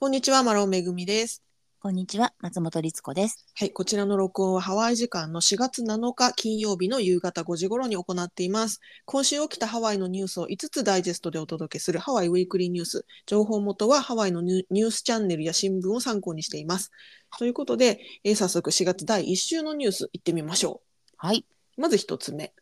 [0.00, 1.42] こんにちは、マロンめぐみです。
[1.78, 3.44] こんにちは、松本律子です。
[3.54, 8.80] はい、こちらの録音はハワイ時間の4月7日金曜日の夕方5時頃に行っています。
[9.04, 13.04] 今週起きたハワイのニュースを5つダイジェストでお届けするハワイウィークリーニュース。
[13.26, 16.90] 情報元はハワイのニュニュースチャンネルや新聞を参考にしています。
[17.38, 20.80] ということで、えー早速4月第1週のニュース行ってみましょ
[21.18, 21.44] はい。
[21.76, 21.80] う。
[21.82, 22.54] まず1つ目。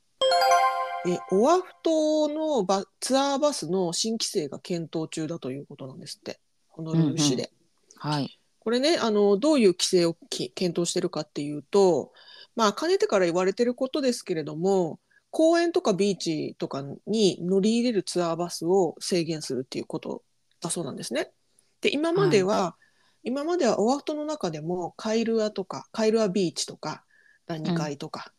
[1.07, 6.41] えーオアフ島のバツアーバスの新規制が検討中だということなんですって。
[6.79, 7.51] ホノルル市で。
[7.97, 8.39] はい。
[8.61, 12.13] これね、あの、どういう規制をき検討してるかっていうと、
[12.55, 20.23] まあ、かねてから言われてることですけれども、公園とかビーチとかに乗り入れるツアーバスを制限するっていうこと
[20.61, 21.33] だそうなんですね。
[21.81, 22.77] で、今までは、
[23.25, 27.05] 今まではオアフ島の中でも、カイルアとか、カイルアビーチとか、
[27.49, 28.33] ラニカイとか、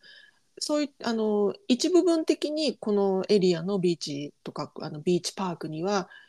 [0.59, 6.28] そういう、あの、一部分的にこのエリアのビーチとか、あの、ビーチパークには、え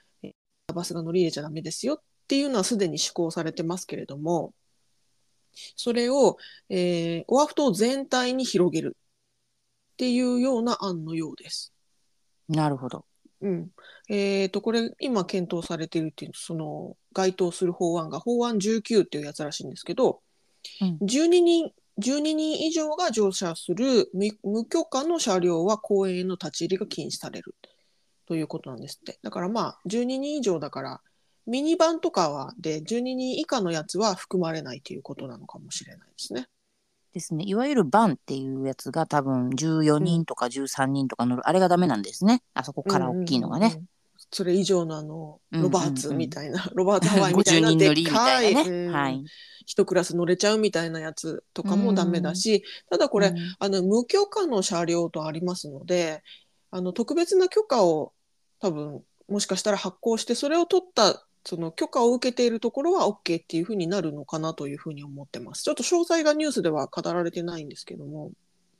[0.73, 1.99] バスが乗り入れちゃダメですよっ
[2.29, 4.55] ていうのはすでに施行されてますけれども、
[5.77, 6.37] それを、
[6.69, 11.73] えーオアフ島全体に広げるっていうような案のようです。
[12.49, 13.05] なるほど。
[13.43, 13.71] うん。
[14.09, 20.21] えっと、これ、今検討されているっていう、その、該当する法案が、法案19っていうやつらしいんですけど、
[20.83, 27.55] うん12人、12人以上が乗車する無無許可の車両は公園への立ち入りが禁止される
[28.31, 29.19] ということなんですって。
[29.25, 31.01] だからまあ、12人以上だから、
[31.47, 36.47] ミニバンとかはで12人以下のやつは含まれないということなのかもしれないですね。
[37.13, 37.43] ですね。
[37.45, 42.45] いわゆるバンっていうやつが多分14人とか13人とか乗る、あれがダメなんですね。
[42.55, 43.67] あそこから大きいのがね。
[43.67, 43.87] うんうんうん。
[44.31, 48.63] それ以上のあの、うんうんうんロバーツみたいな、ロバーツハワイみたい50なでっかい、ね。
[48.63, 49.25] うんはい。
[49.67, 56.23] 一クラス乗れちゃうみたいなやつとかもダメだし、ただこれ、うんあの無許可の車両とありますので
[56.71, 58.13] あの特別な許可を
[58.61, 65.63] 多分もしかしたら発行してそれを取ったその許可を受けているところは OK っていうふうになるのかなというふうに思ってます。
[65.63, 68.31] ちょっと詳細がニュースでは語られてないんですけども。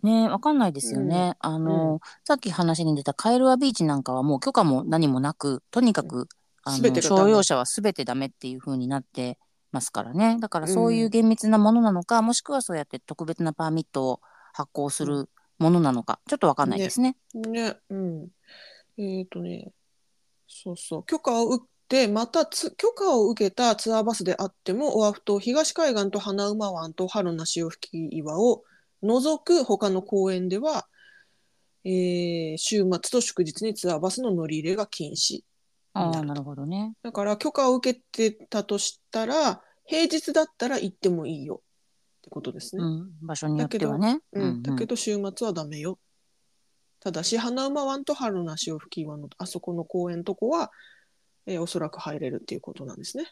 [0.03, 1.37] ねわかんないですよね。
[1.41, 6.29] あの、さっき話に出たカエルアビーチなんかはもう許可も何もなく、とにかく、
[6.63, 9.39] あの、商用車は全てダメっていう風になって
[9.73, 10.37] ますからね。
[10.41, 14.21] だからそういう厳密なものなのか、もしくはそうやって特別なパーミットを
[14.53, 17.17] 発行するものなのか、ちょっとわかんないですね。
[17.35, 18.29] ね、うん。
[19.01, 19.73] えっ、とね、
[20.47, 28.63] そうそう、許可を受って、またつ許可を受けたツアーバスであっても、オアフ島東海岸と花馬湾と春名潮吹岩を
[29.03, 30.87] 除く他の公園では、
[31.85, 35.43] えー週末と祝日にツアーバスの乗り入れが禁止。
[35.95, 36.93] ああ、なるほどね。
[37.03, 41.63] だから許可を受けてたとしたら、平日だったら行ってもいいよ
[42.19, 42.83] ってことですね。
[42.83, 44.21] うん、場所によってはね。
[44.33, 45.99] うん、だけど、ど週末はダメよ。
[47.01, 50.71] ただし、花馬湾と春名潮吹岩のあそこの公園とこは、
[51.47, 53.25] えーおそらく入れるっていうことなんですね。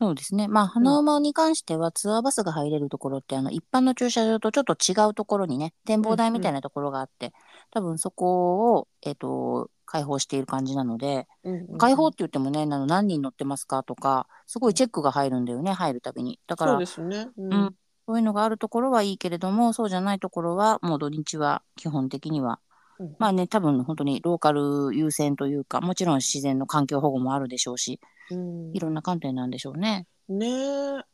[0.00, 0.48] そうですね。
[0.48, 7.32] まあ、花馬に関しては、ツアーバスが入れるところって、あの、一般の駐車場とちょっと違うところにね、展望台みたいなところがあって、
[7.70, 16.40] 多分そこを、えっ、と、開放している感じなので、うんうんうん開放って言ってもね、あの何人乗ってますかとか、すごいチェックが入るんだよね、入るたびに。
[16.46, 17.28] だから、そうですね。
[17.36, 17.74] うんうん
[18.06, 22.60] そういうのがあるところはいいけれども、そうじゃないところは、もう土日は基本的には、
[22.98, 28.00] うんまあね、多分本当にローカル優先というか、もちろん自然の環境保護もあるでしょうし、
[28.30, 30.06] うんいろんな観点なんでしょうね。
[30.28, 31.04] ねえ。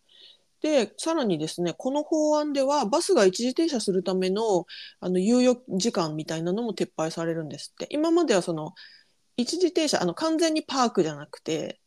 [0.63, 4.67] で、さらにですね、この法案では、バスが一時停車するための
[5.01, 7.87] あの猶予時間みたいなのも撤廃されるんですって。
[7.91, 8.75] 今まではその、
[9.37, 11.81] 一時停車、あの完全にパークじゃなくて、うん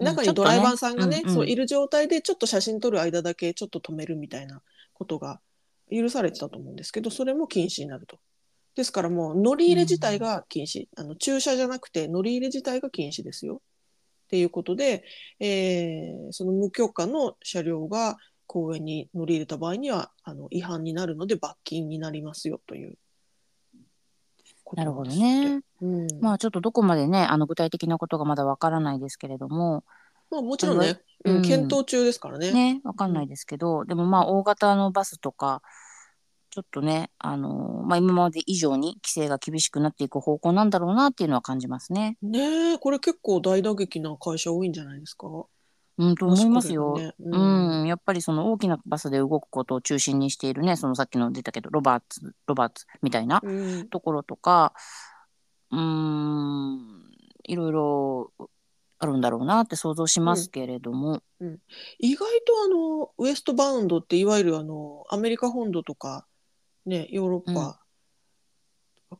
[0.00, 4.62] 中にドライバーさんがね、ねうんうんそういる状態でちょっと写真撮る間だけちょっと止めるみたいな
[4.94, 5.42] ことが
[5.90, 8.18] 許されてたと思うんですけど、それも禁止になると。
[8.74, 13.56] ですからもう乗り入れ自体が禁止、あの駐車じゃなくて乗り入れ自体が禁止ですよ。
[13.56, 15.04] っていうことで、
[15.40, 18.16] えーその無許可の車両が
[18.46, 22.96] 公園に乗り入れた場合にはあの違反になるので罰金になりますよという
[24.76, 25.10] なるほど。
[25.10, 25.62] ね。
[25.82, 29.84] うんまあちょっとどこまでね、あの具体的なことがまだわからないですけれども、
[30.30, 32.52] まあ、もちろんね、うんうん検討中ですからね。
[32.52, 35.60] ね、わかんないですけど、でもまあ大型のバスとか、
[36.50, 42.16] ちょっとね、あのまあ今まで以上に規制が厳しくなっていく方向なんだろうなっていうのは感じますね。
[42.22, 45.28] ねえ、これ結構大打撃な会社多いんじゃないですか？
[45.98, 46.88] うん、と思いますよ。
[46.90, 53.48] もしこれがうねん、やっぱりその大きなバスで動くことを中心にしているね、そのさっきの出たけど、ロバーツ、ロバーツみたいなう
[53.82, 54.72] んところとか、
[55.70, 57.10] うーん、
[57.44, 58.32] いろいろ
[58.98, 61.22] あるんだろうなって想像しますけれども、
[61.98, 66.26] 意外とあのウエストバウンドっていわゆるあのアメリカ本土とか、
[66.90, 67.80] ね、ヨーロッパ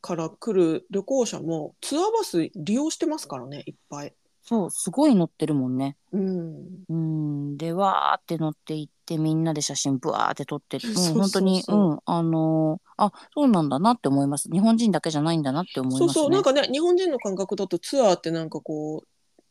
[0.03, 4.15] から来る旅行者もツアーバス利用してますからねいっぱい。
[4.43, 5.97] そう、すごい乗ってるもんね。
[6.13, 6.65] うん。
[6.89, 11.21] うん、んでわーって乗っていってみんなで写真ブワーって撮ってもうそうそうそう。
[11.21, 14.49] 本当にうんあのーあそうなんだなって思います。
[14.51, 16.13] 日本人だけじゃないんだなって思いますね。
[16.13, 19.05] そうそうなんかね日本人の感覚だとツアーってなんかこ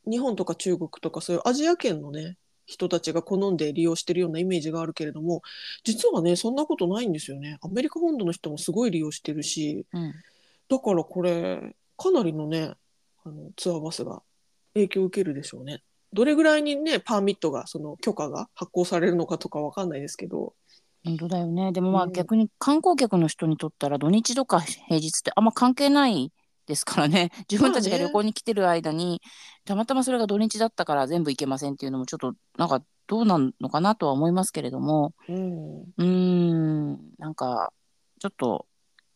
[0.06, 2.38] う日本とか中国とかそういうアジア圏のね
[2.69, 5.42] 人たちが好んで利用してるようなイメージがあるけれども
[5.83, 7.57] 実はねそんなことないんですよね。
[7.62, 10.13] アメリカ本土の人もすごい利用してるしうん。
[10.69, 12.75] だからこれかなりのね
[13.25, 14.21] あのツアーバスが
[14.75, 15.81] 影響を受けるでしょうね。
[16.13, 20.54] どれぐらいにねパーミットがその許可が発行されるのかとかわかんないですけど。
[21.04, 21.72] 本当だよね。
[21.72, 22.12] でもまあうん。
[22.12, 26.31] 逆に観光客の人にとったら土日とか平日ってあんま関係ない
[26.69, 27.31] ですからね。
[27.51, 29.21] 自分たちが旅行に来てる間に、
[29.66, 35.13] たまたまそれが土日だったから全部行けませんっていうのもちょっとなんかどうなのかなとは思いますけれども。
[35.27, 35.33] う
[36.04, 36.92] ん。
[37.18, 37.74] なんか
[38.19, 38.68] ちょっと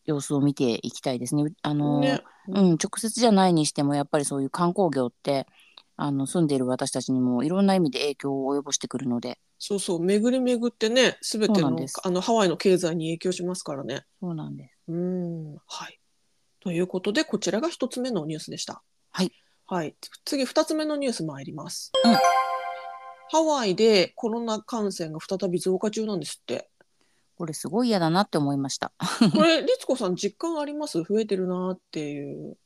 [0.06, 1.46] 様子を見ていきたいですね。
[1.62, 2.22] あのね。
[2.48, 5.48] うん、直接じゃないにしてもやっぱりそういう観光業って
[5.96, 9.40] あの住んでいる私たちにもいろんな意味で影響を及ぼしてくるので。
[9.60, 10.04] そうそう。
[10.04, 11.68] 巡り巡ってね全ての
[12.04, 14.06] あのハワイの経済に影響しますからね。
[14.20, 14.92] そうなんです。
[14.92, 15.54] うん。
[15.68, 16.00] はい
[16.64, 18.82] ということでこちらが一つ目のニュースでした。
[19.12, 19.32] はい、
[19.68, 21.92] はい、次二つ目のニュース参ります。
[22.06, 22.16] うん
[23.30, 26.70] ハワイでコロナ感染が再び増加中なんですって。
[27.36, 28.92] これすごい嫌だなって思いました。
[29.34, 31.00] これ律子さん実感あります？
[31.00, 32.58] 増えてるなっていう。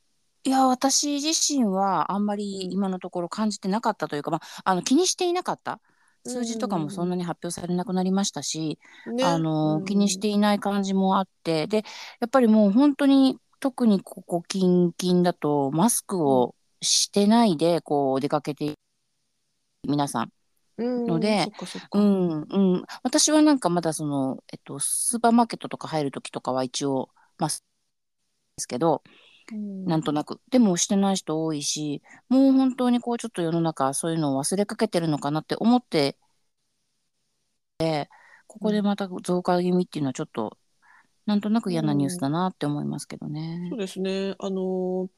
[0.43, 5.79] いや私自身はあんまり今のところ感じてなかったというか、まあ、あの気にしていなかった
[6.25, 8.77] 数字とかもそんなに発表されなくなりましたし、
[9.13, 11.85] ねあのうん気にしていない感じもあってで
[12.19, 18.75] やっぱりもう本当に特にここ近々だとマスクをしてないでこう出かけて
[19.87, 20.31] 皆さん。
[20.79, 21.47] うんので
[21.93, 27.09] うんうん、私はなんかまだその、えっと、スーパーマーケットとか入る時とかは一応
[27.39, 27.65] マスク
[28.57, 29.01] ですけど、
[29.51, 29.85] うん。
[29.85, 30.39] なんとなく。
[30.51, 36.15] でもしてない人多いしもう本当にこうちょっと世の中そういうのを忘れかけてるのかなって思って
[38.47, 40.57] ここでまた増加気味っていうのはちょっと
[41.27, 43.79] なんとなく嫌なニュースだなって思いますけどねそう。
[43.79, 44.35] ですね。
[44.39, 45.09] あの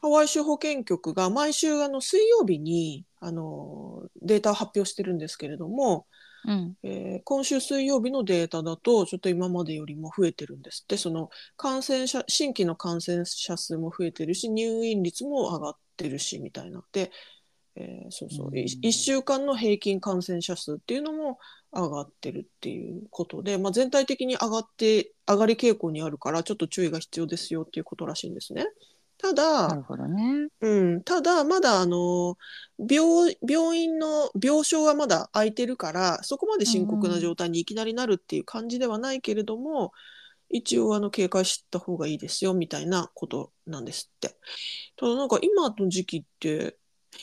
[0.00, 6.06] ハワイ州保健局が毎週あの水曜日にあのデータを発表してるんですけれども、
[6.46, 17.10] うんえー今週水曜日のデータだとちょっと今までよりも増えてるんですってその感染者新規の感染者数も増えてるし入院率も上がってるしみたいなで、
[17.80, 21.38] えーそうそう、うんい1週間の平均感染者数っていうのも
[21.72, 28.66] 上がってるっていうことで、まあ、全体的に上がって上がり傾向にあるからちょっと注意が必要ですよっていうことらしいんですね。
[29.18, 30.48] ただ、なるほどね。
[30.60, 32.38] うん、ただまだあの
[32.78, 39.92] 病病院の病床はまだ空いてるからそこまで深刻な状態にいきなりなるっていう感じではないけれども、
[40.50, 44.36] 一応あの警戒した方がいいですよみたいなことなんですって。
[44.96, 46.76] ただなんか今の時期って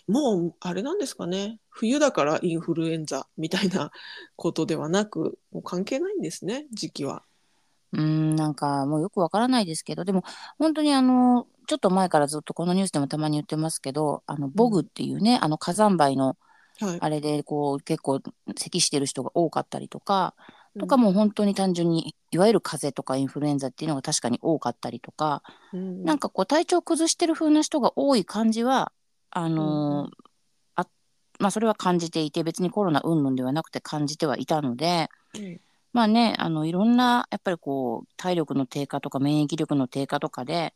[0.07, 1.59] もうあれなんですかね。
[1.69, 3.91] 冬だからインフルエンザみたいな
[4.35, 7.23] ことではなくもう関係ないんですね時期は。
[7.93, 10.23] うーん、なんかもうよくわからないですけど、でも
[10.57, 16.37] 本当にあの、ちょっと前からずっとこのニュースでもたまに言ってますけど、あの、ボグっていうね、あの火山灰の
[16.79, 18.21] はい、あれでこう結構
[18.57, 20.35] 咳してる人が多かったりとか、
[20.79, 25.41] とかも、もう本当に単純にいわゆる風邪とかインフルエンザっていうのが確かに多かったりとか、
[25.73, 26.03] うん。
[26.03, 28.91] なんかこう体調崩してる風な人が多い感じは、
[29.35, 30.11] あのー
[30.75, 30.87] あ
[31.39, 35.61] まあそれは感じていて、別にコロナ云々ではなくて感じてはいたので、うん。
[35.91, 40.73] まあね、あのいろんなやっぱりこう体力の低下とか免疫力の低下とかで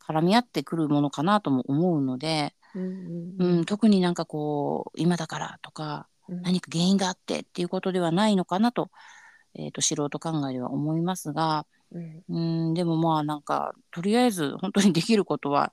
[0.00, 3.60] 絡み合ってくるものかなとも思うので、うんううん。
[3.60, 6.42] ん、特になんかこう今だからとかうん。
[6.42, 8.90] 何か原因があってっていうことではないのかなと,、
[9.54, 12.24] えー、と素人考えでは思いますが、うん。
[12.28, 15.72] うん、でもまあなんかとりあえず本当にできることは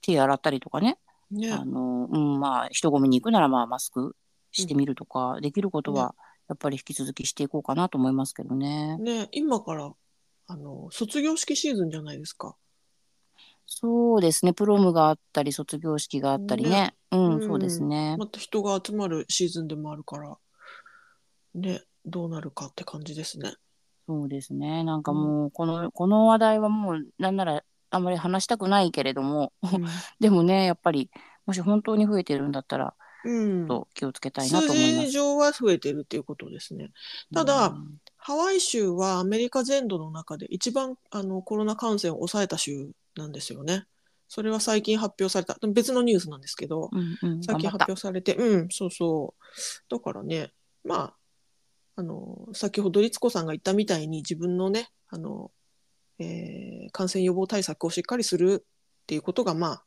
[0.00, 0.98] 手洗ったりとかね、
[1.32, 4.16] ねあのうん、まあ人混みに行くならまあマスク
[4.50, 6.14] してみるとか、できることは
[6.48, 8.98] やっぱり引き続きしていこうかなと思いますけどね。
[8.98, 9.92] ね今から
[10.46, 12.56] あの卒業式シーズンじゃないですか。
[13.66, 16.70] そうですね、プロムがあったり、卒業式があったりね。
[16.70, 18.16] ねうん、うんそうですね。
[18.18, 20.36] また人が集まるシーズンでもあるから
[21.54, 23.54] ねどうなるかって感じですね。
[24.08, 24.84] そうですね。
[24.84, 27.62] なんかもう、この、この話題はもう、なんなら、
[27.92, 29.52] あんまり話したくないけれども、
[30.20, 31.10] でもね、やっぱり、
[31.46, 32.94] もし本当に増えてるんだったら、
[33.24, 35.06] うん、と気をつけたいな数と思います。
[35.06, 36.90] 字上は増えてるっていうことですね。
[37.32, 43.84] ただうんハワイ州はアメリカ全土の中で一番あのコロナ感染を抑えた州なんですよね。
[44.28, 47.84] それは最近発表された別のニュースなんですけど、うんうん、最近発。
[47.88, 49.44] 表されて、うん、そうそう。
[49.90, 50.52] だからね、
[50.84, 51.14] まあ、
[51.96, 55.50] あの、先ほど律子さんが言ったみたいに自分のね、あの、
[56.22, 58.64] えー感染予防対策をしっかりする
[59.02, 59.84] っていうことが、まあ、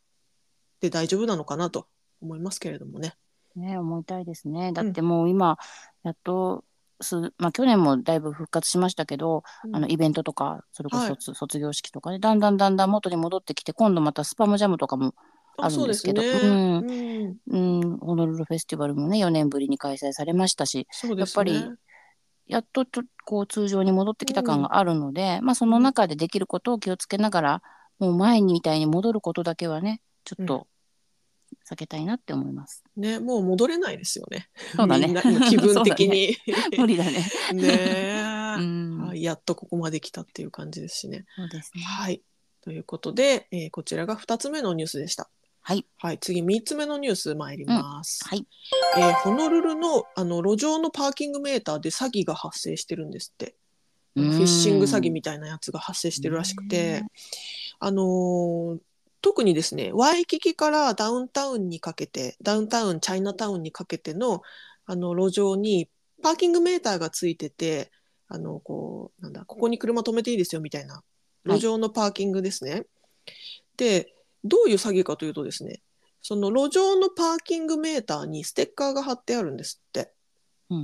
[0.81, 1.87] で大丈夫なのかなと
[2.21, 3.13] 思いますけれどもね。
[3.55, 4.73] ね思いたいですね。
[4.73, 5.57] だってもう今、
[6.03, 6.65] やっと
[6.99, 15.13] す、まあ、去年もだいぶ復活しましたけど、あのイベントとかそれこそ卒,、卒業式とかでだんだんだんだん元に戻ってきて今度またスパムジャムとかも
[15.57, 17.37] あるんですけど、ね、うん。
[17.47, 17.57] う
[17.95, 17.97] ん。
[17.99, 21.63] ホノルルフェスティバルもね4年ぶりに開催されましたし、ね、やっぱり
[22.47, 27.61] やっとちょこう通常に戻ってきた感があるので、うん、まあ、その中でできることを気をつけながら
[27.99, 30.67] もう前みたいに戻ることだけはねちょっと
[31.69, 32.83] 避けたいなって思います。
[32.95, 34.49] ね、もう戻れないですよね。
[34.75, 35.13] そうだね。
[35.49, 36.37] 気分的に。
[36.45, 37.25] ね、無理だね。
[37.53, 41.25] ね、 うん、やっとここまで来たっていう感じですしね。
[41.35, 41.81] そうですね。
[41.81, 42.21] はい。
[42.61, 45.29] ということで、えー、こちらが2つ目のニュースでした。
[45.67, 45.84] はい。
[45.98, 48.24] はい、次3つ目のニュース参ります。
[48.31, 48.48] うん、はい。
[48.98, 53.55] えー、ホノルルのあの路上のパーキングメーターで詐欺が発生してるんですって。
[54.13, 57.01] フィッシング詐欺みたいなやつが発生してるらしくて、
[57.79, 58.77] あのー、
[59.22, 64.43] 特にですねワイキキからダウンタウンにかけてダウンタウンチャイナタウンにかけての
[64.86, 65.89] あの路上に
[66.22, 67.91] パーキングメーターがついてて
[68.27, 71.01] あのこうなんだここに車止めていいですよみたいな
[71.43, 72.72] 路上のパーキングですね。
[72.72, 72.86] はい、
[73.77, 74.14] で
[74.45, 75.81] どういう詐欺かというとですね
[76.21, 80.11] その路上のパーキングメーターにステッカーが貼ってあるんですって。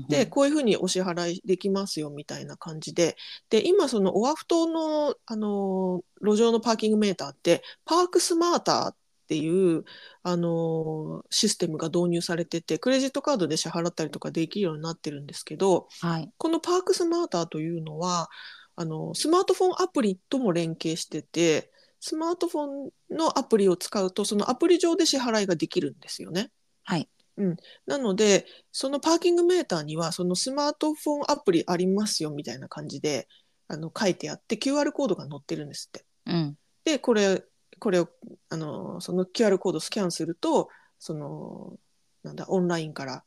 [0.09, 3.15] でこういうふうにお支払いできますよみたいな感じで。
[3.49, 8.95] で今そのオアフ島のあの路上のパーキングメーターってパークスマーターっ
[9.27, 9.83] ていう
[10.21, 18.29] あのシステムが導入されててクレジットカードで支払ったりとかできるようになってるんですけど、はい、このパークスマーターというのは
[18.75, 26.51] あのスマートフォンアプリとも連携しててスマートフォンのアプリを使うとそのアプリ上で支払いができるんですよね。
[26.83, 33.27] はいうん、なのでそのパーキングメーターにはそのスマートフォンアプリありますよみたいな感じで
[33.67, 36.05] あの書いてあって QR コードが載ってるんですって。
[36.25, 37.43] うん、でこれ
[37.79, 38.09] これを
[38.49, 41.77] あのその QR コードスキャンするとその
[42.23, 43.23] なんだオンラインから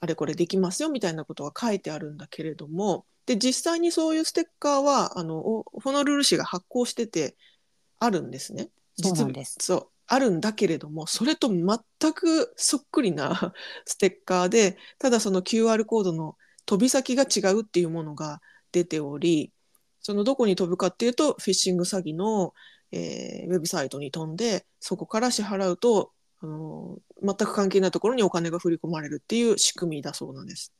[0.00, 7.36] あれこれできますよみたいなことが書いてあるんだけれどもで実際にそういうステッカーはあのホノルル市が発行してて
[7.98, 8.70] あるんですね。
[9.02, 13.52] そうなんですそうあるんだけれどもそれと全くそっくりな
[13.84, 16.36] ステッカーでただその QR コードの
[16.66, 18.40] 飛び先が違うっていうものが
[18.72, 19.52] 出ており
[20.00, 22.54] そのどこに飛ぶかっていうとフィッシング詐欺の、
[22.90, 30.72] えー、ウェブサイトに飛んでそこから支払うとあの全く関係ないところにお金が振り込まれるっていう仕組みだそうなんです。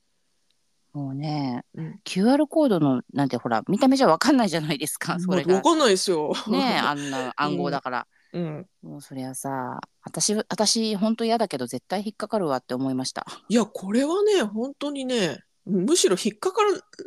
[0.99, 5.21] もうね、うん、QR コードのなんてほら見た目じゃ分かんないじゃないですか。
[5.21, 5.55] それが。
[5.55, 6.33] 分かんないですよ。
[6.49, 8.07] ね あんな暗号だから。
[8.33, 13.25] うん、もうそりゃさ私私本当嫌だけど絶対引っかかるわって思いました。
[13.49, 16.63] いやこれはね本当にねむしろ引っかか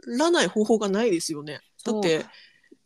[0.07, 1.59] らない方法がないですよね。
[1.83, 2.25] だって、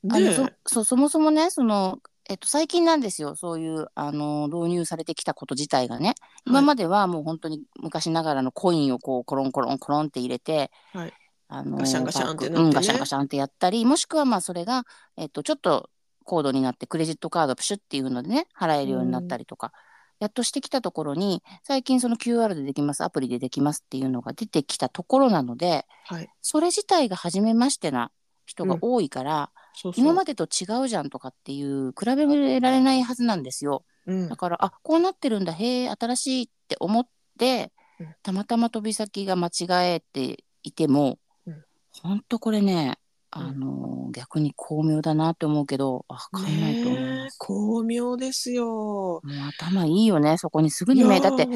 [0.04, 6.16] ね、そそそもそもねそのえっと、最近なんですよそういうあの導入されてきたこと自体がね、
[6.46, 11.14] 今まではもう本当に昔ながらのコインをこうコロンコロンコロンって入れて、はい、
[11.48, 14.86] あのガシャンガシャンってなって、ね、うん、ガシャンガシャンってやったりもしくはまあそれが、
[15.18, 15.90] えっと、ちょっと
[16.24, 19.72] コードになってクレジットカードプシュっていうのでね払えるようになったりとか、
[20.20, 28.12] やっとしてきたところに最近その QR でできますアプリでできますっていうのが出てきたところなので、はい、それ自体が初めましてな
[28.46, 30.04] 人が多いから、そうそう。
[30.04, 33.84] 今までと違うじゃんとかっていう比べられないはずなんですよ。
[34.06, 34.30] うん。
[34.30, 35.54] だからあこうなってるんだ。
[35.54, 38.16] へえ新しいって思ってうん。
[38.24, 39.52] たまたま飛び先が間違
[39.96, 41.64] えていても、うん。
[42.02, 42.98] ほんとこれね
[43.38, 47.38] あの逆に巧妙だなって思うけどわかんないと思います。
[47.38, 48.66] 巧妙ですよ。
[48.66, 49.30] もう
[49.60, 51.20] 頭いいよねそこにすぐに目。
[51.20, 51.50] だって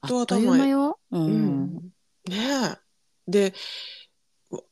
[0.00, 0.98] あっという間よ。
[1.10, 1.74] ううんん、
[2.28, 2.36] ね
[2.72, 3.30] え。
[3.30, 3.52] で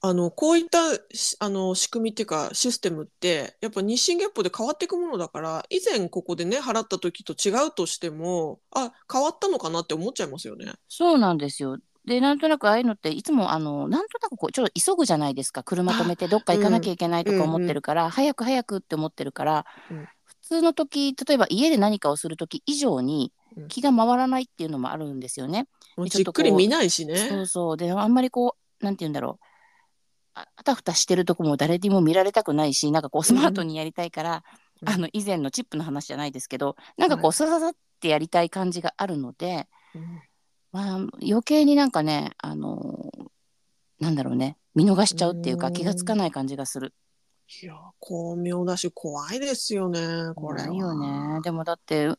[0.01, 10.73] あのこういったしあの仕組みっていうかシステムってやっぱ日進月歩で変わっていくものだから以前ここでね払った時と違うとしてもあ変わったのかなって思っちゃいますよね。
[10.89, 11.79] そうなんですよ。
[12.07, 25.69] でなんとなくああいうのっていつもあのなんとなくこうちょっと急ぐじゃないですか車止めてどっか行かなきゃいけないとか思ってるから、早く早くって思ってるから、うん普通の時例えば家で何かをする時以上にうん気が回らないっていうのもあるんですよね。
[25.97, 27.17] もうちょっとこうじっくり見ないしね。
[27.17, 29.54] そうそうであんまりこうなんて言うんだろう
[30.35, 34.45] ああたふたしてるとこも誰にも見られたくないしなんかこうスマートにやりたいから、
[34.83, 34.89] うん。
[34.89, 40.23] あの以前のチップの話じゃないですけどなんかこはうさささってやりたい感じがあるので、うん。
[40.73, 43.13] まあ、余計になんかねあの
[44.01, 45.73] なんだろうね見逃しちゃうっていうかうん。
[45.73, 46.93] 気がつかない感じがする。
[47.63, 50.01] いや巧妙だし怖いですよね
[50.35, 50.75] これは。
[50.75, 51.41] よね。
[51.43, 52.11] でもだって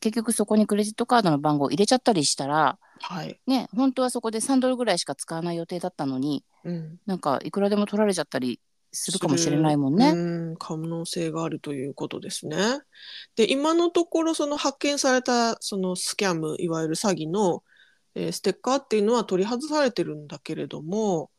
[0.00, 3.38] 結局そこにクレジットカードの番号入れちゃったりしたらはい。
[3.46, 8.60] ね本当はそこで3ドルぐらいしか使わない予定だったのにうんなんかいくらでも取られちゃったり
[8.92, 10.10] するかもしれないもんね。
[10.10, 12.56] うん可能性があるということですね。
[13.36, 17.62] で今のところその発見されたそのスキャムいわゆる詐欺の
[18.14, 21.30] えーステッカーっていうのは取り外されてるんだけれども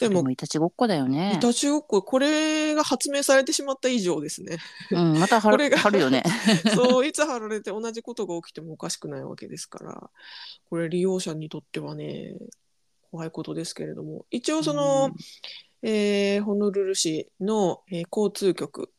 [0.00, 1.40] でもいたちごっこだよねい。
[1.40, 4.58] たちごっここれが発明されてしまった以上ですね
[4.90, 6.22] うん、また貼これがる貼るよね。
[6.74, 10.10] そういつ貼られて同じことが起きてもおかしくないわけですから
[10.68, 12.36] これ利用者にとってはね
[13.10, 15.10] 怖いことですけれども一応その、
[15.82, 18.90] えーホノルル市の、えー交通局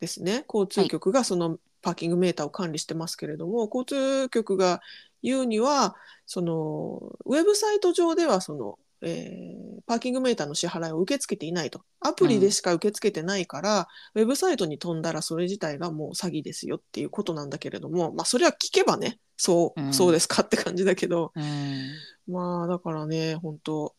[0.00, 4.80] ですね交通局がそのパーキングメーターを管理してますけれども、交通局が
[5.22, 11.80] 言うにはそのウェブサイト上ではその、えーパーキングメーターの支払いを受け付けていないと。
[12.00, 19.94] アプリでしか受け付けてないから、ウェブサイトに飛んだらそれ自体がもう詐欺ですよっていうことなんだけれどもまあそれは聞けばねそう、うん。
[19.94, 21.32] そうですかって感じだけど。
[21.34, 21.90] うん。
[22.26, 23.94] まあだからね本当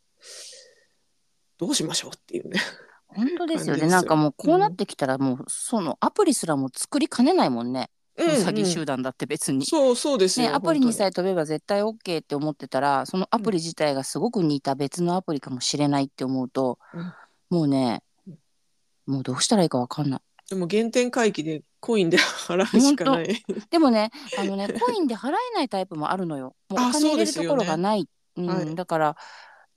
[1.57, 2.59] どうしましょうっていうね。
[3.07, 3.87] 本当ですよね。
[3.87, 7.89] なんかもうこうなってきたらもうそのアプリすらも作りかねないもんね。
[8.19, 8.45] うんうん。
[8.45, 9.65] 詐欺集団だって別に。
[9.65, 17.13] そうそうですよ、ね、アプリにさええ飛べば絶対 OK って思ってたらそのアプリ自体がすごく似た別のアプリかもしれないって思うと、うん。
[17.49, 18.03] もうね
[19.05, 20.19] もうどうしたらいいかわかんない。
[20.49, 23.43] でも原点回帰でコインで払うしかない。
[23.69, 26.55] でもねあのね コインで払えないタイプもあるのよ。
[26.69, 28.07] もうおあ金入れるところがない。
[28.35, 28.45] うん。
[28.47, 28.75] はい。
[28.75, 29.15] だから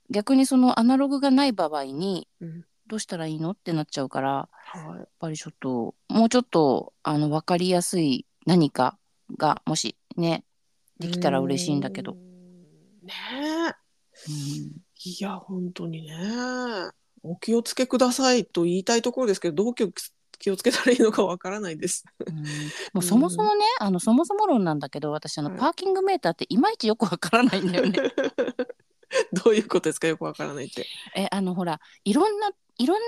[0.09, 2.65] 逆にそのアナログがない場合にうん。
[2.85, 3.51] どうしたらいいの？
[3.51, 4.99] ってなっちゃうからやはい。
[5.03, 8.97] っぱりちょっともうちょっとあの分かりやすい何か
[9.37, 10.43] がもしね
[10.99, 12.13] できたら嬉しいんだけど。
[13.03, 13.13] ね
[13.69, 13.73] え。
[14.29, 14.81] うん。
[15.05, 16.15] いや本当にね。
[17.23, 19.89] お気をつけくださいと言いたいところですけどどう気を
[20.39, 22.03] 気をつけたらいいのかわからないです。
[22.25, 22.35] うん。
[22.35, 22.43] も
[22.95, 25.59] うそもそもね、あのそもそも論なんだけど私あのはい。
[25.59, 27.97] パーキングメーターっていまいちよくわからないんだよね。
[29.31, 30.07] どういうことですか？
[30.07, 30.85] よくわからないって。
[31.15, 33.03] えあのほらいろんないろんな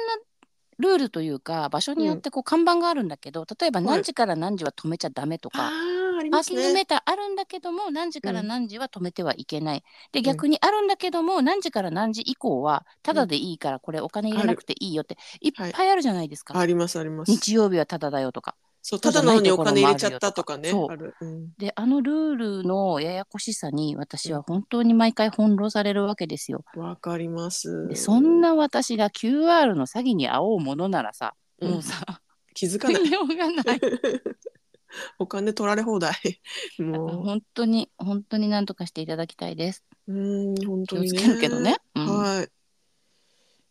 [0.77, 6.83] ルールというか場所によってこう看板があるんだけど、例えばはい何時から何時は止めちゃダメとか、ああありますパーキングメね。
[6.83, 9.83] ーターあるんだけども何時からうん何時は止めてはいけない。
[10.11, 16.57] でん逆にあるんだけども何時から何時以降はタダでいいからこれお金入れなくていいよっていっぱいあるじゃないですか。
[16.59, 17.31] ありますあります。
[17.31, 18.55] 日曜日はタダだよとか。
[18.87, 20.69] そうただのにお金入れちゃったとかね。
[20.69, 21.13] そう
[21.57, 26.63] であのルールのややこしさに私は本当に毎回翻弄されるわけですよ。
[26.75, 27.87] わかります。
[27.87, 32.21] でそんな私が QR の詐欺に遭おうものならさ、うんもうさ
[32.53, 33.79] 気づかないない。
[35.17, 36.13] お金取られ放題。
[36.77, 39.83] も本当に本当になんとかしていただきたいです。
[40.07, 40.13] う。
[40.13, 41.17] うん本当にね。
[41.17, 41.77] 気をつけるけどね。
[41.95, 42.49] うんはい。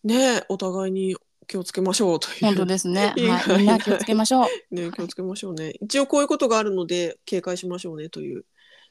[0.08, 1.14] ねえお互いに
[1.46, 2.46] 気をつけましょうという。
[2.46, 3.12] 本当ですね。
[3.18, 4.74] いいはい、みんな気をつけましょう。
[4.74, 5.74] ね気をつけましょうね。
[5.80, 8.44] 一応こういうことがあるので警戒しましょうねという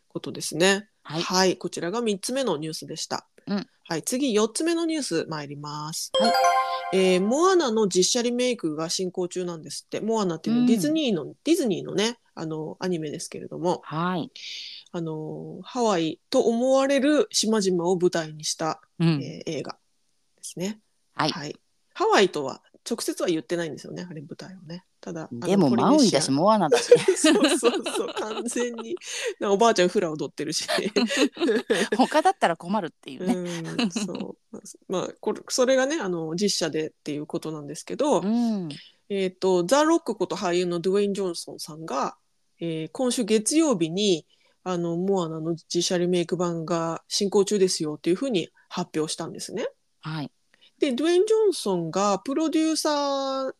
[0.08, 0.88] ことですね。
[1.04, 3.28] はいこちらが三つ目のニュースでした。
[3.48, 6.12] うんはい、次四つ目のニュース参ります。
[6.20, 6.34] はい
[6.94, 10.00] えーモアナの実写リメイクが進行中なんですって。
[10.00, 14.32] モアナっていうディズニーの、ディズニーのねあのアニメですけれども、はい。
[14.92, 19.24] あのハワイと思われる島々を舞台にした、うん。
[19.24, 20.80] えー映画ですね。
[21.16, 21.56] はい。
[21.94, 24.84] ハワイとは直接は言ってないんですよね、あれ舞台をね。
[25.00, 28.96] ただ、でもマウイだしモアナだし そうそうそう、完全に。
[29.42, 30.68] おばあちゃんフラ踊ってるし。
[31.98, 33.34] 他だったら困るっていうね。
[33.34, 34.58] うん、そう。
[34.88, 38.70] まあ、これ、それがね、あの、実写でっていうことなんですけど、うん。
[39.10, 42.18] えっ、と、ザ・ロックこと俳優のドゥエイン・ジョンソンさんが、
[42.60, 44.26] えー今週月曜日に、
[44.64, 49.68] あの、モアナの実写リメイク版が進行中ですよっていうふうに発表したんですね。
[50.02, 50.32] はい。
[50.80, 53.54] で、ドゥエイン・ジョンソンがプロデューサー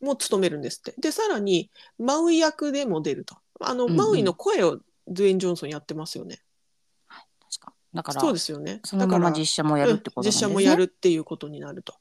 [0.00, 0.94] も務めるんですって。
[1.00, 3.36] で、さらに、マウイ役でも出ると。
[3.60, 6.40] あの、うんうんマウイの声をドゥエイン・ジョンソンやってますよね。
[7.08, 7.74] 確か。
[7.92, 8.80] だから、そうですよね。
[8.84, 10.26] そのまま実写もやるってことね。
[10.26, 11.94] うん実写もやるっていうことになると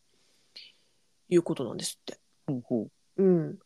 [1.30, 2.20] いうことなんですって。
[2.48, 2.92] ほうほう。
[3.18, 3.60] うん、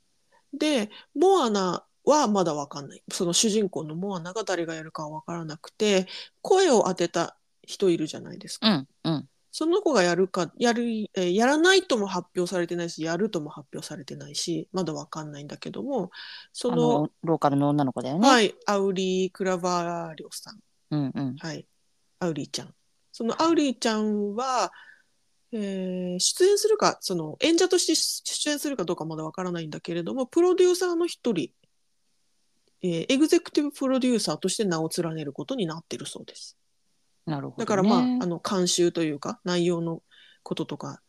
[0.54, 6.08] でモアナはまだわかんないその主人公のモアナが誰がやるかはわからなくて
[6.42, 8.68] 声を当てた人いるじゃないですか。
[8.68, 8.88] うん。
[9.04, 9.30] うん。
[9.58, 16.12] その子がやるかやる、えーやらないとも発表されてないしやるとも発表されてないしまだわかんないんだけども
[16.52, 18.28] そあのの、ローカルの女の子だよね。
[18.28, 20.60] はいアウリー・クラバーリョさん
[20.92, 21.36] うんうん。
[21.38, 21.66] はい、
[22.20, 22.74] アウリーちゃん。
[23.14, 24.74] そのアウリーちゃんは、
[25.54, 31.50] えー出演するか、その演者として出演するかどうかまだわからないんだけれども、プロデューサーの一人、
[32.82, 36.58] えーエグゼクティブプロデューサーとして名を連ねることになっているそうです。
[37.26, 37.66] なるほど、ね。
[37.66, 40.02] だからまあ、あの監修というか、内容の
[40.44, 41.02] こととか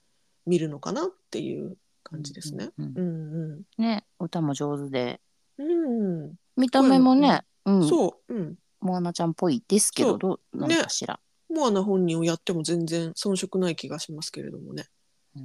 [0.47, 2.71] 見るのかなっていう感じですね。
[2.79, 3.03] うんう
[3.79, 5.21] んね、歌も上手で、
[5.59, 6.25] うん。
[6.25, 6.35] うん。
[6.57, 8.35] 見た目もね、うん、そう。
[8.35, 8.55] うん。
[8.81, 11.19] モアナちゃんっぽいですけど、どうなのかしら。
[11.49, 14.87] モアナ本人をやっても全然遜色ない気がしますけれどもね。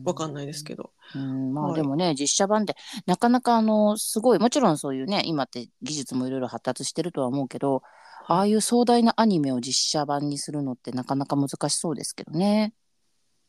[0.05, 0.91] わかんないですけど。
[1.15, 7.83] うん、まはいあでもね、実写版でなかなかあのすごいもちろんそういうね今って技術もいろいろ発達してるとは思うけど、
[8.31, 12.73] ああいう壮大なアニメを実写版にするのってなかなか難しそうですけどね。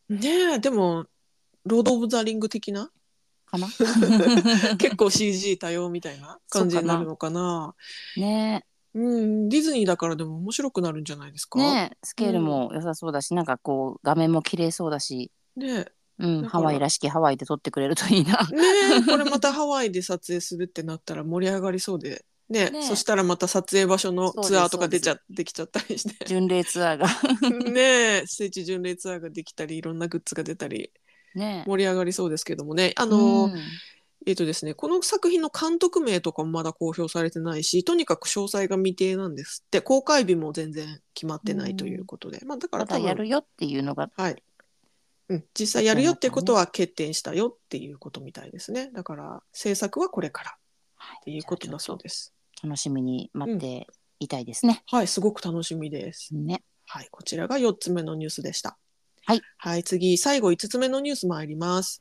[0.09, 1.07] ねえでも
[1.65, 2.91] ロード・オブ・ザ・リング的な？
[3.47, 3.69] かな？
[4.79, 7.77] 結構 CG 多様みたいな感じになるのかな。
[8.17, 8.65] ね
[8.95, 11.61] うん、ディズニーだからでも面白くなるんじゃないですか？
[11.61, 15.87] ねスケールも良さそうだし、なんかこう画面も綺麗そうだし、ね
[16.19, 18.33] うん、ハワイらしきハワイで撮ってくれるといいな。
[18.51, 18.67] ね
[19.01, 22.25] えこれまた ハワイで撮影するってなったら盛り上がりそうで。
[22.53, 22.83] ねね。
[22.83, 26.25] そしたらまた撮影場所のツアーとか出ちゃできちゃったりして。
[26.27, 27.09] 巡礼ツアーが。
[27.71, 30.93] ねえ聖地巡礼ツアーができたりいろんなグッズが出たり。
[31.35, 31.65] ね。
[31.67, 32.93] 盛り上がりそうですけどもね。
[32.97, 33.51] ああの、
[34.27, 39.81] えっとですね、この作品の監督名とかもまだ公表されてないしとにかく詳細が未定なんですって。
[39.81, 44.43] 公開日も全然決まってないということで、まあ、だから多分やるよっていうのがはい。
[45.29, 48.91] うん、実際やるよっていうことは決定したよっていうことみたいですね。
[48.93, 52.33] だから制作はこれからっていうことだそうです
[52.63, 53.87] 楽しみに待って
[54.21, 54.83] いたいですね。
[54.87, 56.63] はいすごく楽しみですね。
[56.87, 58.77] はいこちらが4つ目のニュースでした
[59.25, 61.99] はい、はい、次最後5つ目のニュース参ります、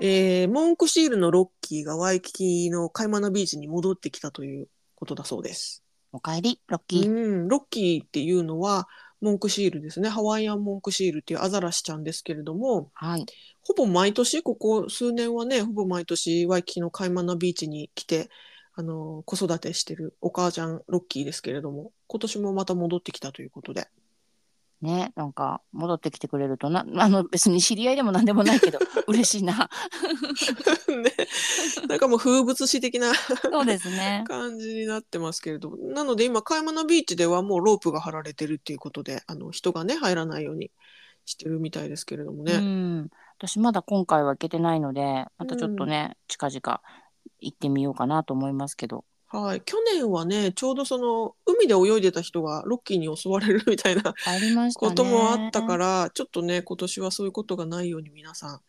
[0.00, 7.08] えーモンクシールのロッキーがワイキキのカイマナビーチに戻ってきたということだそうですおかえりロッキー。
[7.08, 8.88] うん、ロッキーっていうのは
[9.22, 13.24] モンクシールですねハワイアンモンクシールっていうアザラシちゃんですけれどもはい。
[13.62, 18.28] ほぼ毎年ここ数年はねほぼ毎年ワイキキのカイマナビーチに来て
[18.74, 23.88] あの子育てしてるお母ちゃんロッキーですけれども今年もまた戻ってきたということで
[24.82, 29.70] ね、なんか戻ってきてくれるとな、 あの別に知り合いでもなんでもないけど 嬉しいな。
[30.88, 31.12] ね
[31.88, 34.24] なんかもう風物詩的なそうですね。
[34.26, 40.72] 感じになってますけれどなので今カイマナビーチではもうロープが張られてるっていうことであの人がね入らないように
[41.24, 42.54] してるみたいですけれどもね。
[42.54, 43.10] うん。
[43.38, 46.80] 私まだ今回は行けてないので、またちょっとね、近々
[47.42, 49.04] 行ってみようかなと思いますけど。
[49.28, 54.14] はい、去年はねちょうどその海で泳いでた人がロッキーに襲われるみたいな。
[54.74, 58.60] こともあったから、ちょっとね今年はそういうことがないように皆さん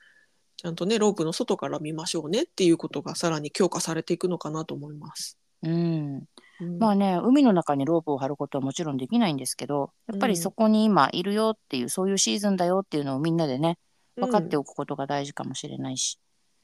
[0.55, 5.37] ちゃんとねロープの外から見ましょうねっていうことがさらに強化されていくのかなと思います。
[5.63, 6.23] うん。
[6.61, 13.77] うんまあね、海の中にロープを張ることはもちろんできないんですけど、やっぱりそこに今いるよっていう、そういうシーズンだよっていうのをみんなでね、
[14.15, 16.19] 分かっておくことが大事かもしれないし。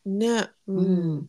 [0.06, 0.82] ね、うんう
[1.16, 1.28] ん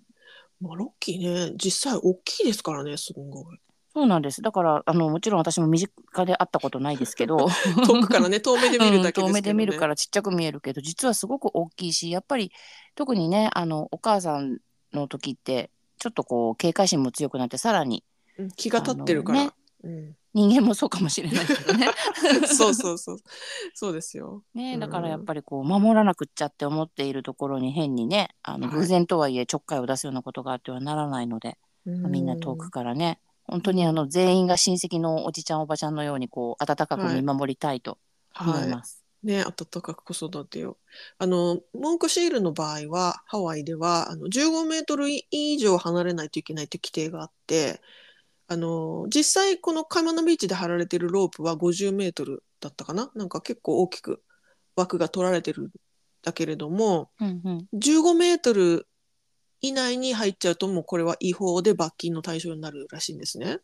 [0.60, 3.60] まあ、ロッキーね実際大きいですからねすごい。
[3.92, 4.40] そうなんです。
[4.40, 7.48] だから、あの、もちろん私も身近で会ったことないですけど、
[7.84, 9.28] 遠くからね 遠目で見るだけですけど、ね。
[9.28, 12.52] うん遠目で見るからちっちゃく見えるけど、実はすごく大きいし、やっぱり
[12.94, 14.58] 特にね、あの、お母さん
[14.92, 18.04] の時って、ちょっとこう、警戒心も強くなって、さらに
[18.38, 19.50] うん気が立ってるから、ね。
[19.82, 21.88] うん、人間もそうかもしれないけどね。
[22.46, 23.16] そうそうそう
[23.74, 24.42] そうですよ。
[24.54, 37.98] ね、うんだからやっぱりこう守らなくっちゃって思っているところに変にねあのはい偶然とはいえちょっかいを出すようなことがあってはならないので、みんな遠くからね本当にあの全員が親戚のおじちゃんおばちゃんのようにこう温かく見守りたいと
[38.38, 39.00] 思います。
[39.22, 40.78] ね、温かく子育てを。
[41.18, 47.82] あの、モンクシールの場合は、ハワイでは、あの、15メートル以上離れないといけないという規定があって、
[48.50, 53.08] あの、実際このカイマナビーチで張られてるロープは50メートルだったかな？
[53.14, 54.24] なんか結構大きく
[54.74, 55.70] 枠が取られてるん
[56.22, 58.88] だけれども、うんうん15メートル
[59.60, 63.58] 以内に入っちゃうともうこれは違法で罰金の対象になるらしいんですね。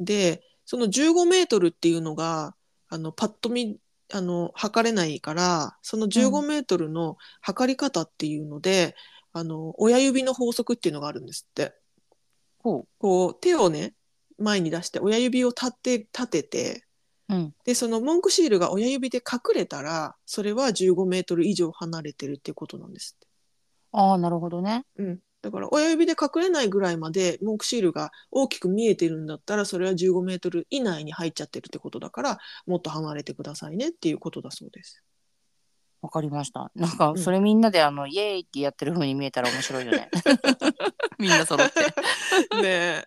[0.00, 2.54] でその15メートルっていうのが
[2.90, 3.78] あのパッと見
[4.12, 8.94] あの測れないからその15メートルの測り方っていうので、
[9.32, 11.72] あの親指の法則っていうのがあるんですって。
[12.68, 13.94] ほこう手をね
[14.38, 16.84] 前に出して親指を立て立てて
[17.28, 23.26] ううんでその文句シールが親指で隠れたらそれは15メートル以上離れてるっていうことなんですって。
[23.92, 24.84] ああなるほどね。
[24.96, 35.02] うん、だから親指で隠れないぐらいまでモンクシールが大きく見えてるんだったらそれは15メートル以内に入っちゃってるってことだからもっと離れてくださいねっていうことだそうです。
[36.00, 36.70] わかりました。
[36.74, 40.08] なんかうんそれみんなであの、イエーイってやってる風に見えたら面白いよね。
[41.18, 41.80] みんな揃って。
[42.62, 43.04] ねえ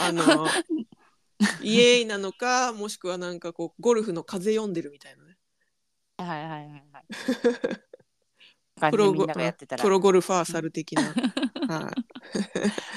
[0.00, 0.22] あの
[1.62, 5.36] イエーイなのかもしくはなんかこうゴルフの風読んでるみたいなね
[6.16, 6.60] はいはいはい
[6.92, 7.04] はい。
[8.80, 9.88] 感プロゴプ。
[9.88, 11.02] ロゴルファーサル的な。
[11.02, 11.14] はい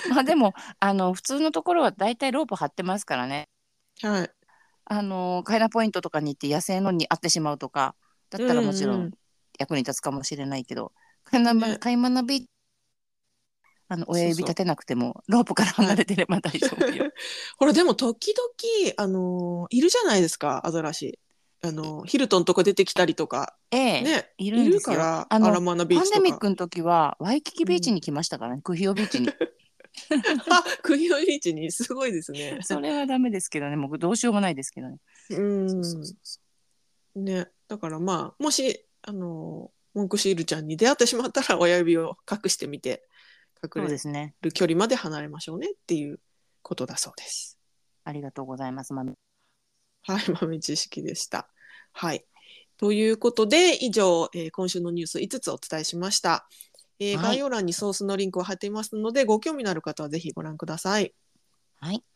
[0.09, 3.49] まあでもあの普通のところは大体ロープ張ってますからね。
[4.01, 4.31] はい
[4.89, 7.95] あのカイナポイントとかに行って野生のに会ってしまうとか
[8.29, 9.11] だったらもちろうんうんん
[9.59, 10.91] 役に立つかもしれないけど、
[11.23, 12.47] カイマねカイマナビ
[13.89, 17.11] あの親指立てなくてもロープから離れてれば大丈夫よ。
[17.57, 21.19] ほらでも時々あのいるじゃないですかアザラシ。
[21.63, 26.09] あのヒルトンとか出てきたりとかええねいるんですよからあのアラマナビーパン。
[26.11, 29.29] デミックの時はワイキキビーチに来ましたからね、クヒオビーチに。
[30.51, 32.59] あ国のビーチにすごいですね。
[32.61, 34.97] それはダメですけどねもうどうしようもないですけどね。
[35.31, 35.81] うん
[37.15, 43.03] ねだからまあもしあのモンクシールちゃんに出会ってしまったら親指を隠してみて
[43.63, 44.33] 隠れ。
[44.41, 46.19] る距離まで離れましょうねっていう
[46.61, 47.57] ことだそうです。
[48.03, 48.93] ありがとうございます。
[48.93, 49.05] まあ
[50.03, 51.49] はい、豆知識でした。
[51.91, 52.25] はい。
[52.77, 56.47] ということで、以上、えー今週のニュース5つお伝えしました。
[56.99, 61.13] えーはい概要欄にソースのリンクを貼っていますので、ご興味のある方はぜひご覧ください。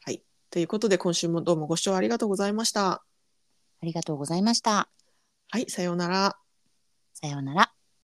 [0.01, 0.23] はい。
[0.51, 2.91] ということで、今週もどうもご視聴ありがとうございました。
[2.91, 3.03] あ
[3.81, 5.00] りがとうございました。
[5.53, 6.37] はい、さようなら。
[7.13, 7.80] さようなら。